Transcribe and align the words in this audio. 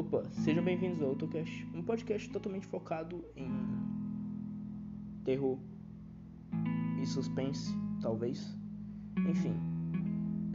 Opa, 0.00 0.24
sejam 0.30 0.64
bem-vindos 0.64 1.02
ao 1.02 1.10
AutoCast, 1.10 1.68
um 1.74 1.82
podcast 1.82 2.30
totalmente 2.30 2.66
focado 2.66 3.22
em 3.36 3.50
terror 5.24 5.58
e 6.98 7.04
suspense, 7.04 7.70
talvez. 8.00 8.56
Enfim, 9.28 9.54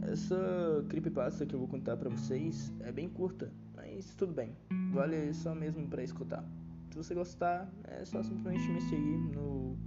essa 0.02 0.84
creepypasta 0.88 1.46
que 1.46 1.54
eu 1.54 1.60
vou 1.60 1.68
contar 1.68 1.96
pra 1.96 2.10
vocês 2.10 2.74
é 2.80 2.90
bem 2.90 3.08
curta, 3.08 3.52
mas 3.76 4.16
tudo 4.16 4.32
bem, 4.32 4.50
vale 4.92 5.32
só 5.32 5.54
mesmo 5.54 5.86
pra 5.86 6.02
escutar. 6.02 6.44
Se 6.90 6.96
você 6.96 7.14
gostar, 7.14 7.72
é 7.84 8.04
só 8.04 8.24
simplesmente 8.24 8.68
me 8.68 8.80
seguir 8.80 9.16
no 9.32 9.78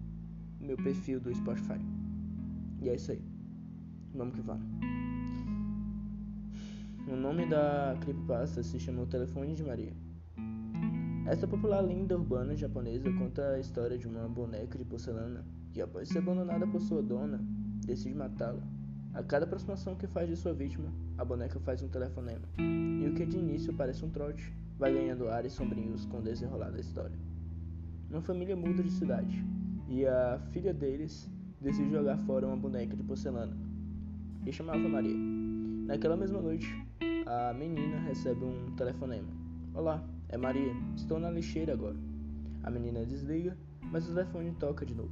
meu 0.62 0.78
perfil 0.78 1.20
do 1.20 1.36
Spotify. 1.36 1.82
E 2.82 2.88
é 2.88 2.96
isso 2.96 3.12
aí. 3.12 3.22
Vamos 4.16 4.36
que 4.36 4.42
vamos. 4.42 4.66
O 7.12 7.16
nome 7.16 7.44
da 7.48 7.98
creepypasta 8.02 8.62
se 8.62 8.80
chama 8.80 9.02
O 9.02 9.08
Telefone 9.08 9.56
de 9.56 9.64
Maria. 9.64 9.92
Esta 11.26 11.48
popular 11.48 11.82
lenda 11.82 12.16
urbana 12.16 12.56
japonesa 12.56 13.12
conta 13.14 13.50
a 13.50 13.60
história 13.60 13.98
de 13.98 14.08
uma 14.08 14.30
boneca 14.30 14.78
de 14.78 14.86
porcelana 14.86 15.44
que, 15.72 15.82
após 15.82 16.08
ser 16.08 16.20
abandonada 16.20 16.68
por 16.68 16.80
sua 16.80 17.02
dona, 17.02 17.44
decide 17.84 18.14
matá-la. 18.14 18.62
A 19.12 19.24
cada 19.24 19.46
aproximação 19.46 19.96
que 19.96 20.06
faz 20.06 20.30
de 20.30 20.36
sua 20.36 20.54
vítima, 20.54 20.94
a 21.18 21.26
boneca 21.26 21.60
faz 21.60 21.82
um 21.82 21.90
telefonema, 21.90 22.48
e 22.60 23.08
o 23.08 23.16
que 23.16 23.26
de 23.26 23.40
início 23.40 23.74
parece 23.74 24.06
um 24.06 24.10
trote, 24.12 24.54
vai 24.78 24.94
ganhando 24.94 25.30
ares 25.30 25.54
sombrios 25.54 26.06
com 26.06 26.20
o 26.20 26.22
desenrolar 26.22 26.70
da 26.70 26.80
história. 26.80 27.18
Uma 28.08 28.22
família 28.22 28.56
muda 28.56 28.84
de 28.84 28.92
cidade, 28.92 29.44
e 29.88 30.06
a 30.06 30.40
filha 30.52 30.76
deles 30.76 31.28
decide 31.60 31.90
jogar 31.90 32.20
fora 32.20 32.46
uma 32.46 32.56
boneca 32.56 32.96
de 32.96 33.02
porcelana, 33.02 33.58
que 34.44 34.52
chamava 34.52 34.88
Maria. 34.88 35.16
Naquela 35.86 36.16
mesma 36.16 36.42
noite, 36.42 36.68
a 37.26 37.54
menina 37.54 38.00
recebe 38.00 38.44
um 38.44 38.76
telefonema. 38.76 39.28
Olá, 39.74 40.04
é 40.30 40.38
Maria. 40.38 40.74
Estou 40.96 41.20
na 41.20 41.30
lixeira 41.30 41.74
agora. 41.74 41.96
A 42.64 42.70
menina 42.70 43.06
desliga, 43.06 43.58
mas 43.82 44.06
o 44.10 44.14
telefone 44.14 44.52
toca 44.60 44.86
de 44.86 44.96
novo. 44.96 45.12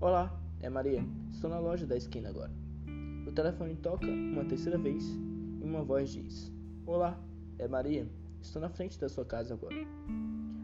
Olá, 0.00 0.32
é 0.60 0.68
Maria. 0.68 1.04
Estou 1.30 1.50
na 1.50 1.58
loja 1.58 1.86
da 1.86 1.96
esquina 1.96 2.28
agora. 2.28 2.52
O 3.26 3.32
telefone 3.32 3.76
toca 3.76 4.06
uma 4.06 4.44
terceira 4.44 4.78
vez 4.78 5.04
e 5.60 5.64
uma 5.64 5.82
voz 5.82 6.10
diz: 6.10 6.52
Olá, 6.86 7.18
é 7.58 7.68
Maria. 7.68 8.08
Estou 8.40 8.62
na 8.62 8.68
frente 8.68 8.98
da 8.98 9.08
sua 9.08 9.24
casa 9.24 9.54
agora. 9.54 9.76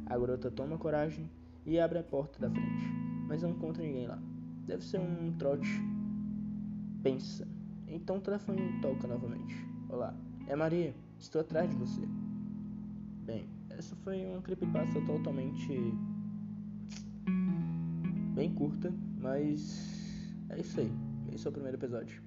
A 0.07 0.19
garota 0.19 0.51
toma 0.51 0.79
coragem 0.79 1.29
e 1.67 1.79
abre 1.79 1.99
a 1.99 2.03
porta 2.03 2.39
da 2.39 2.51
frente, 2.51 2.85
mas 3.27 3.43
não 3.43 3.51
encontra 3.51 3.83
ninguém 3.83 4.07
lá. 4.07 4.21
Deve 4.67 4.85
ser 4.85 5.01
um 5.01 5.33
trote. 5.37 5.69
Pensa. 7.03 7.47
Então 7.95 8.17
o 8.17 8.21
telefone 8.21 8.81
toca 8.83 9.07
novamente. 9.07 9.55
Olá, 9.89 10.13
é 10.49 10.57
Maria, 10.57 10.93
estou 11.17 11.41
atrás 11.41 11.71
de 11.71 11.77
você. 11.77 12.01
Bem, 13.25 13.49
essa 13.71 13.95
foi 14.03 14.27
uma 14.27 14.43
creepypasta 14.43 15.01
totalmente 15.03 15.95
bem 18.35 18.53
curta, 18.53 18.93
mas 19.21 20.35
é 20.49 20.61
isso 20.61 20.81
aí. 20.81 20.93
Esse 21.33 21.47
é 21.47 21.51
o 21.51 21.53
primeiro 21.53 21.77
episódio. 21.77 22.21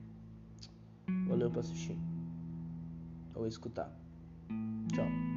Valeu 1.27 1.51
por 1.51 1.59
assistir 1.59 1.97
ou 3.35 3.45
escutar. 3.45 3.91
Tchau. 4.93 5.36